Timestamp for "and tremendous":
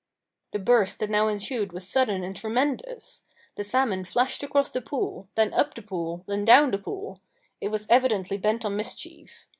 2.23-3.25